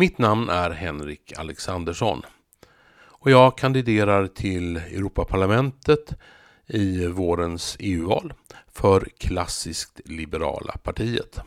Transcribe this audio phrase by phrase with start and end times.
[0.00, 2.22] Mitt namn är Henrik Alexandersson
[3.00, 6.14] och jag kandiderar till Europaparlamentet
[6.66, 8.32] i vårens EU-val
[8.72, 11.38] för Klassiskt liberala partiet.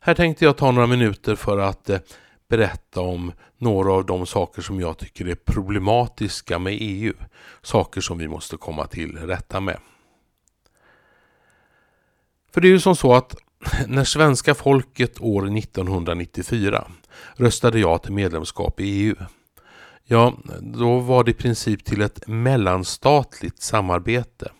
[0.00, 1.98] Här tänkte jag ta några minuter för att eh,
[2.48, 7.14] berätta om några av de saker som jag tycker är problematiska med EU.
[7.62, 9.78] Saker som vi måste komma till rätta med.
[12.52, 13.36] För det är ju som så att
[13.86, 16.84] när svenska folket år 1994
[17.36, 19.14] röstade ja till medlemskap i EU.
[20.04, 24.52] Ja, då var det i princip till ett mellanstatligt samarbete.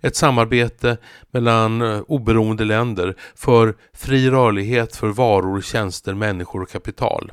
[0.00, 0.96] Ett samarbete
[1.30, 7.32] mellan eh, oberoende länder för fri rörlighet för varor, tjänster, människor och kapital.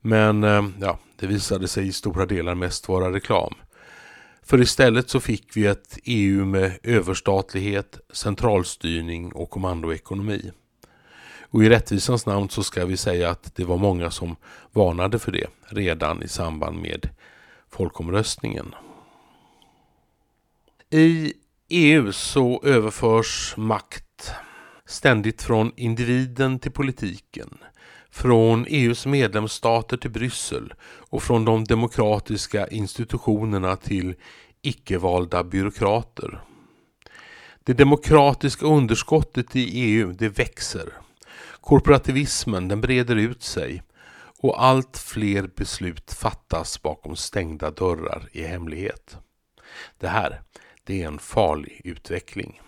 [0.00, 3.54] Men eh, ja, det visade sig i stora delar mest vara reklam.
[4.50, 10.50] För istället så fick vi ett EU med överstatlighet, centralstyrning och kommandoekonomi.
[11.42, 14.36] Och i rättvisans namn så ska vi säga att det var många som
[14.72, 17.08] varnade för det redan i samband med
[17.68, 18.74] folkomröstningen.
[20.90, 21.32] I
[21.68, 24.32] EU så överförs makt
[24.84, 27.58] ständigt från individen till politiken,
[28.10, 34.14] från EUs medlemsstater till Bryssel och från de demokratiska institutionerna till
[34.62, 36.40] icke-valda byråkrater.
[37.64, 40.92] Det demokratiska underskottet i EU det växer.
[41.60, 43.82] Korporativismen den breder ut sig
[44.42, 49.16] och allt fler beslut fattas bakom stängda dörrar i hemlighet.
[49.98, 50.40] Det här
[50.84, 52.60] det är en farlig utveckling.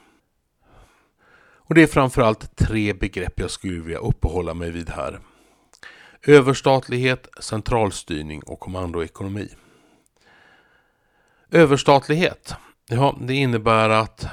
[1.72, 5.20] Och Det är framförallt tre begrepp jag skulle vilja uppehålla mig vid här.
[6.26, 9.48] Överstatlighet, centralstyrning och kommandoekonomi.
[11.50, 12.54] Överstatlighet,
[12.88, 14.26] ja, det innebär att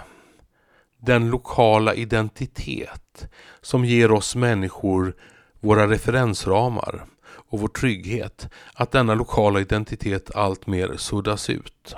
[0.97, 3.27] den lokala identitet
[3.61, 5.15] som ger oss människor
[5.59, 11.95] våra referensramar och vår trygghet, att denna lokala identitet alltmer suddas ut.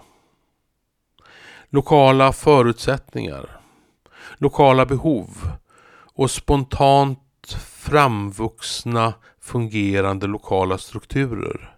[1.70, 3.60] Lokala förutsättningar,
[4.38, 5.30] lokala behov
[6.14, 7.20] och spontant
[7.78, 11.76] framvuxna fungerande lokala strukturer.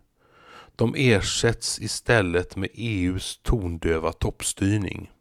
[0.75, 5.12] De ersätts istället med EUs tondöva toppstyrning.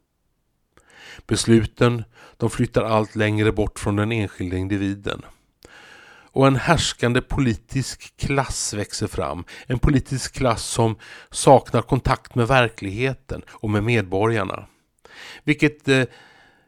[1.27, 2.03] Besluten
[2.37, 5.21] de flyttar allt längre bort från den enskilda individen.
[6.33, 9.43] Och en härskande politisk klass växer fram.
[9.67, 10.95] En politisk klass som
[11.31, 14.67] saknar kontakt med verkligheten och med medborgarna.
[15.43, 16.03] Vilket eh,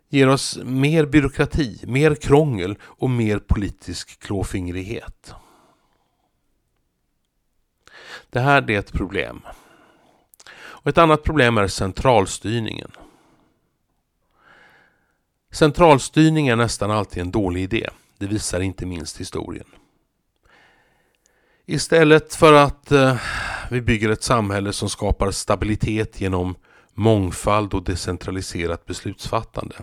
[0.10, 5.34] ger oss mer byråkrati, mer krångel och mer politisk klåfingrighet.
[8.30, 9.42] Det här är ett problem.
[10.58, 12.92] Och ett annat problem är centralstyrningen.
[15.52, 17.90] Centralstyrning är nästan alltid en dålig idé.
[18.18, 19.68] Det visar inte minst historien.
[21.66, 23.18] Istället för att eh,
[23.70, 26.56] vi bygger ett samhälle som skapar stabilitet genom
[26.94, 29.76] mångfald och decentraliserat beslutsfattande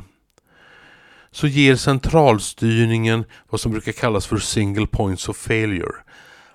[1.30, 5.94] så ger centralstyrningen vad som brukar kallas för single points of failure.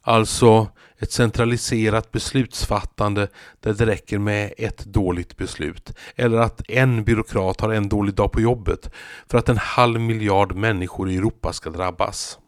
[0.08, 3.28] Alltså ett centraliserat beslutsfattande
[3.60, 5.98] där det räcker med ett dåligt beslut.
[6.16, 8.92] Eller att en byråkrat har en dålig dag på jobbet
[9.30, 12.40] för att en halv miljard människor i Europa ska drabbas.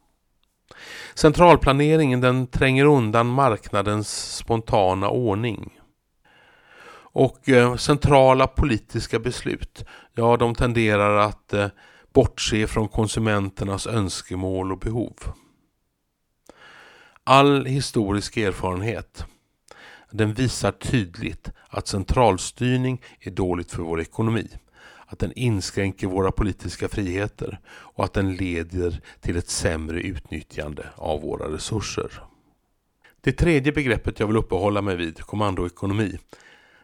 [1.13, 5.79] Centralplaneringen den tränger undan marknadens spontana ordning.
[7.11, 11.67] Och eh, centrala politiska beslut, ja de tenderar att eh,
[12.13, 15.13] bortse från konsumenternas önskemål och behov.
[17.31, 19.25] All historisk erfarenhet
[20.11, 24.47] den visar tydligt att centralstyrning är dåligt för vår ekonomi.
[25.05, 31.21] Att den inskränker våra politiska friheter och att den leder till ett sämre utnyttjande av
[31.21, 32.11] våra resurser.
[33.21, 36.17] Det tredje begreppet jag vill uppehålla mig vid, kommandoekonomi,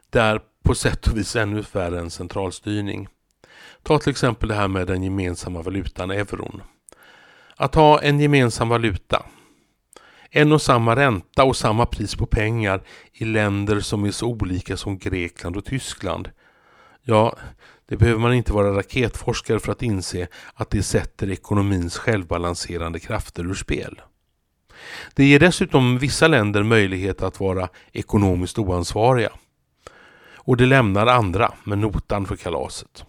[0.10, 3.08] det är på sätt och vis ännu värre än centralstyrning.
[3.84, 6.62] Ta till exempel det här med den gemensamma valutan euron.
[7.56, 9.26] Att ha en gemensam valuta,
[10.37, 12.82] en och samma ränta och samma pris på pengar
[13.14, 16.29] i länder som är så olika som Grekland och Tyskland.
[17.03, 17.35] Ja,
[17.87, 23.43] det behöver man inte vara raketforskare för att inse att det sätter ekonomins självbalanserande krafter
[23.43, 24.02] ur spel.
[25.14, 29.31] Det ger dessutom vissa länder möjlighet att vara ekonomiskt oansvariga.
[30.35, 33.05] Och det lämnar andra med notan för kalaset.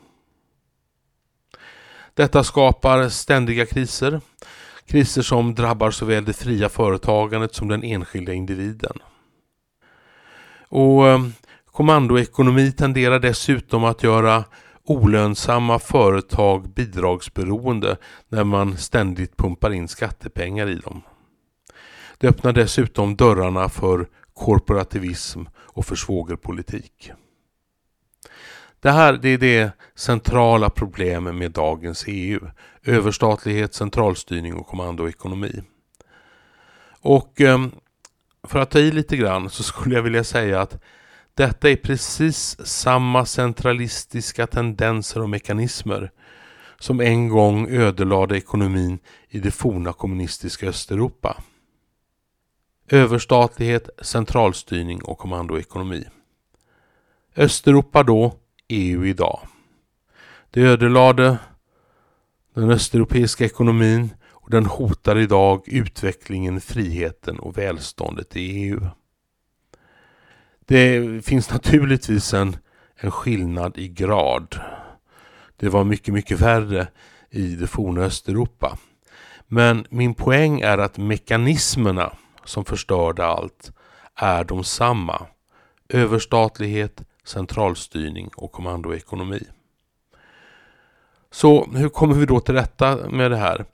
[2.15, 4.21] Detta skapar ständiga kriser.
[4.87, 8.99] Kriser som drabbar såväl det fria företagandet som den enskilda individen.
[10.69, 11.27] Och eh,
[11.73, 14.45] kommandoekonomi tenderar dessutom att göra
[14.85, 17.97] olönsamma företag bidragsberoende
[18.29, 21.03] när man ständigt pumpar in skattepengar i dem.
[22.19, 27.11] Det öppnar dessutom dörrarna för korporativism och för svågerpolitik.
[28.81, 32.41] Det här det är det centrala problemet med dagens EU.
[32.85, 35.63] Överstatlighet, centralstyrning och kommandoekonomi.
[37.01, 37.71] Och ehm,
[38.43, 40.83] för att ta i lite grann så skulle jag vilja säga att
[41.35, 46.11] detta är precis samma centralistiska tendenser och mekanismer
[46.79, 48.99] som en gång ödelade ekonomin
[49.29, 51.43] i det forna kommunistiska Östeuropa.
[52.89, 56.05] Överstatlighet, centralstyrning och kommandoekonomi.
[57.37, 58.35] Östeuropa då,
[58.69, 59.41] EU idag.
[60.51, 61.39] Det ödelade
[62.55, 64.15] den östeuropeiska ekonomin
[64.47, 68.81] och den hotar idag utvecklingen, friheten och välståndet i EU.
[70.67, 72.57] Det finns naturligtvis en,
[72.97, 74.61] en skillnad i grad.
[75.57, 76.89] Det var mycket, mycket värre
[77.31, 78.79] i det forna Östeuropa.
[79.47, 82.13] Men min poäng är att mekanismerna
[82.45, 83.73] som förstörde allt
[84.15, 85.27] är de samma.
[85.89, 89.43] Överstatlighet, centralstyrning och kommandoekonomi.
[91.31, 93.65] Så hur kommer vi då till rätta med det här?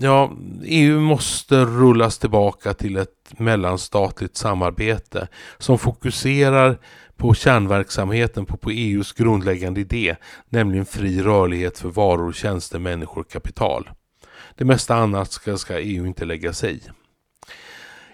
[0.00, 0.32] Ja,
[0.62, 5.28] EU måste rullas tillbaka till ett mellanstatligt samarbete
[5.58, 6.78] som fokuserar
[7.16, 10.16] på kärnverksamheten, på, på EUs grundläggande idé,
[10.48, 13.90] nämligen fri rörlighet för varor, tjänster, människor och kapital.
[14.54, 16.80] Det mesta annat ska, ska EU inte lägga sig i.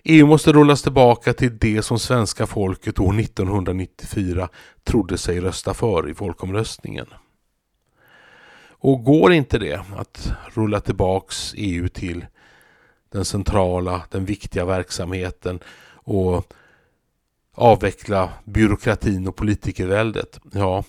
[0.04, 4.48] EU måste rullas tillbaka till det som svenska folket år 1994
[4.84, 7.06] trodde sig rösta för i folkomröstningen.
[8.68, 12.26] Och går inte det, att rulla tillbaks EU till
[13.08, 15.58] den centrala, den viktiga verksamheten
[15.94, 16.52] och
[17.54, 20.84] avveckla byråkratin och politikerväldet, ja,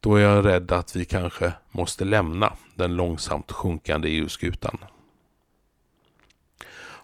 [0.00, 4.78] då är jag rädd att vi kanske måste lämna den långsamt sjunkande EU-skutan.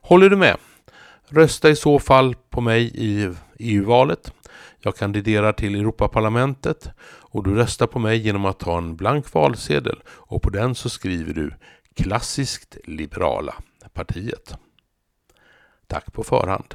[0.01, 0.57] Håller du med?
[1.29, 4.33] Rösta i så fall på mig i EU-valet.
[4.79, 10.03] Jag kandiderar till Europaparlamentet och du röstar på mig genom att ta en blank valsedel
[10.07, 11.53] och på den så skriver du
[11.95, 13.55] Klassiskt liberala
[13.93, 14.55] partiet.
[15.87, 16.75] Tack på förhand.